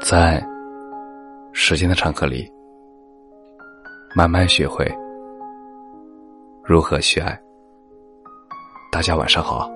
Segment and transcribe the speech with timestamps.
[0.00, 0.44] 在
[1.52, 2.50] 时间的长河里，
[4.14, 4.86] 慢慢学会
[6.64, 7.38] 如何去爱。
[8.92, 9.70] 大家晚上好，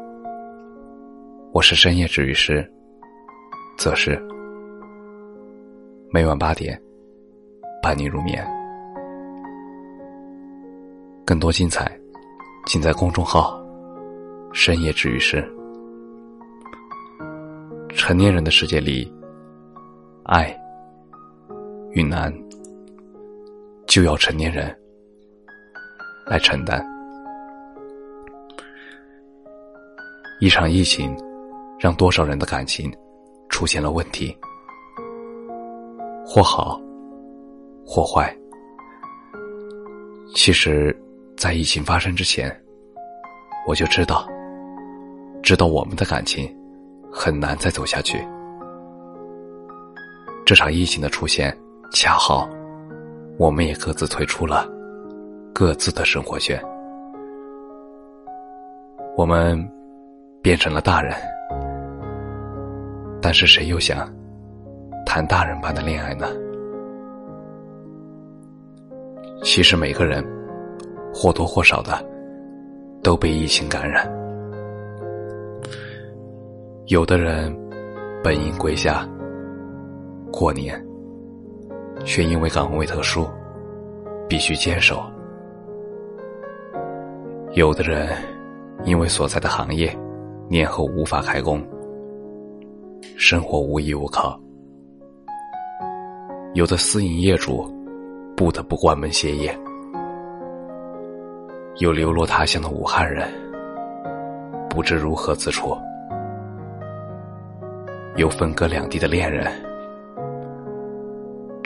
[1.52, 2.68] 我是深夜治愈师，
[3.78, 4.20] 则是
[6.10, 6.80] 每晚八点
[7.82, 8.46] 伴你入眠。
[11.24, 11.90] 更多精彩，
[12.66, 13.60] 尽在公众号
[14.52, 15.42] “深夜治愈师”。
[17.90, 19.12] 成年人的世界里。
[20.28, 20.54] 爱
[21.92, 22.30] 与难，
[23.86, 24.78] 就要成年人
[26.26, 26.86] 来承担。
[30.38, 31.16] 一场疫情，
[31.80, 32.94] 让多少人的感情
[33.48, 34.36] 出现了问题，
[36.26, 36.78] 或好，
[37.86, 38.30] 或坏。
[40.34, 40.94] 其实，
[41.38, 42.54] 在疫情发生之前，
[43.66, 44.28] 我就知道，
[45.42, 46.54] 知道我们的感情
[47.10, 48.22] 很难再走下去。
[50.48, 51.54] 这场疫情的出现，
[51.92, 52.48] 恰好，
[53.36, 54.66] 我们也各自退出了
[55.52, 56.58] 各自的生活圈。
[59.14, 59.62] 我们
[60.40, 61.14] 变成了大人，
[63.20, 64.10] 但是谁又想
[65.04, 66.26] 谈大人般的恋爱呢？
[69.42, 70.24] 其实每个人
[71.12, 72.02] 或多或少的
[73.02, 74.10] 都被疫情感染，
[76.86, 77.54] 有的人
[78.24, 79.06] 本应归家。
[80.30, 80.80] 过年，
[82.04, 83.26] 却因为岗位特殊，
[84.28, 85.02] 必须坚守。
[87.54, 88.08] 有的人
[88.84, 89.96] 因为所在的行业
[90.48, 91.66] 年后无法开工，
[93.16, 94.38] 生活无依无靠；
[96.54, 97.66] 有的私营业主
[98.36, 99.50] 不得不关门歇业；
[101.78, 103.26] 有流落他乡的武汉人
[104.68, 105.76] 不知如何自处；
[108.16, 109.50] 有分隔两地的恋人。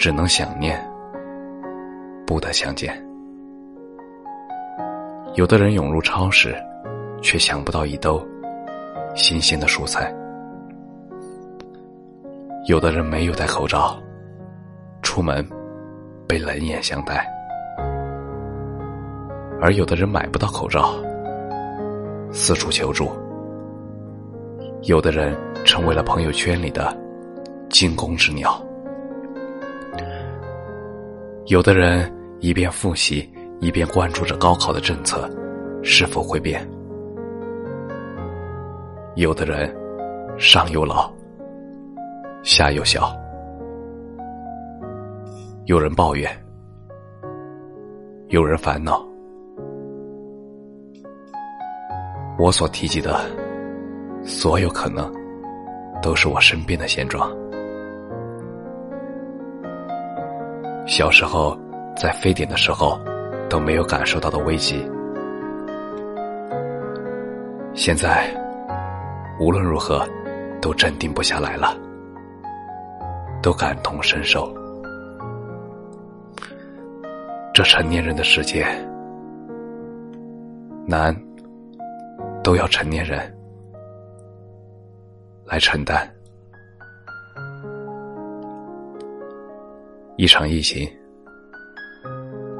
[0.02, 0.84] 只能想念，
[2.26, 2.92] 不得相见。
[5.34, 6.56] 有的人涌入超市，
[7.22, 8.20] 却抢不到一兜
[9.14, 10.12] 新鲜的蔬菜；
[12.66, 13.96] 有的人没有戴口罩，
[15.02, 15.48] 出门
[16.26, 17.24] 被冷眼相待；
[19.60, 20.96] 而有的人买不到口罩，
[22.32, 23.06] 四处求助；
[24.82, 25.32] 有的人
[25.64, 26.92] 成为了朋友圈里的
[27.70, 28.60] 惊弓之鸟。
[31.52, 33.30] 有的人一边复习，
[33.60, 35.28] 一边关注着高考的政策
[35.82, 36.58] 是否会变；
[39.16, 39.70] 有的人
[40.38, 41.12] 上有老，
[42.42, 43.02] 下有小；
[45.66, 46.26] 有人抱怨，
[48.28, 49.06] 有人烦恼。
[52.38, 53.20] 我所提及的
[54.24, 55.12] 所有可能，
[56.00, 57.30] 都是我身边的现状。
[60.84, 61.56] 小时候，
[61.96, 62.98] 在非典的时候
[63.48, 64.86] 都没有感受到的危机，
[67.72, 68.28] 现在
[69.40, 70.06] 无论如何
[70.60, 71.76] 都镇定不下来了，
[73.42, 74.52] 都感同身受。
[77.54, 78.66] 这成年人的世界，
[80.86, 81.14] 难
[82.42, 83.20] 都要成年人
[85.44, 86.08] 来承担。
[90.22, 90.88] 一场疫情，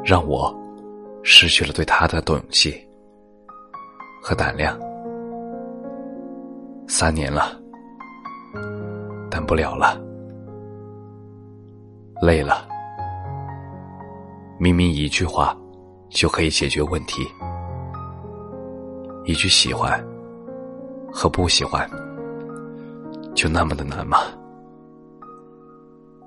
[0.05, 0.53] 让我
[1.23, 2.75] 失去了对他的勇气
[4.21, 4.77] 和胆量。
[6.89, 7.57] 三年了，
[9.31, 9.97] 等不了了，
[12.21, 12.67] 累了。
[14.59, 15.57] 明明一句话
[16.11, 17.25] 就可以解决问题，
[19.25, 20.05] 一句喜欢
[21.13, 21.89] 和不喜欢，
[23.37, 24.19] 就那么的难吗？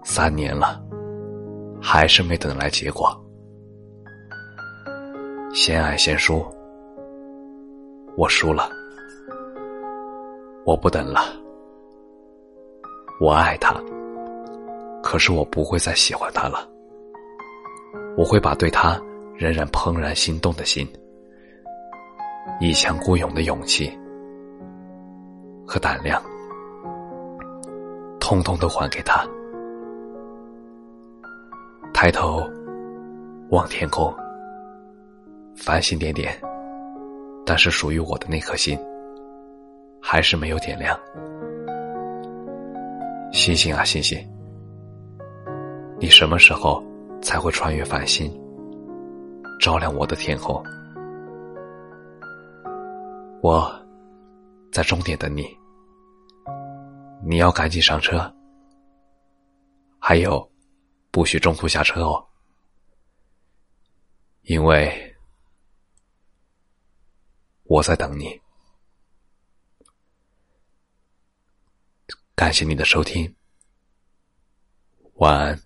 [0.05, 0.84] 三年了。
[1.87, 3.15] 还是没等来结果，
[5.53, 6.43] 先爱先输，
[8.17, 8.67] 我输了，
[10.65, 11.21] 我不等了，
[13.21, 13.75] 我爱他，
[15.03, 16.67] 可是我不会再喜欢他了，
[18.17, 18.99] 我会把对他
[19.35, 20.91] 仍然怦然心动的心，
[22.59, 23.95] 一腔孤勇的勇气。
[25.67, 26.21] 和胆量，
[28.19, 29.23] 通通都还给他。
[31.97, 32.45] 抬头
[33.51, 34.13] 望天空，
[35.55, 36.37] 繁星点点，
[37.45, 38.77] 但是属于我的那颗心
[40.01, 40.99] 还是没有点亮。
[43.31, 44.19] 星星啊星星，
[45.97, 46.83] 你什么时候
[47.21, 48.29] 才会穿越繁星，
[49.61, 50.61] 照亮我的天空？
[53.41, 53.73] 我
[54.69, 55.47] 在终点等你，
[57.25, 58.29] 你要赶紧上车，
[59.97, 60.45] 还有，
[61.15, 62.27] 不许中途下车哦，
[64.41, 65.15] 因为
[67.63, 68.37] 我在等你。
[72.35, 73.33] 感谢你的收听，
[75.13, 75.64] 晚安。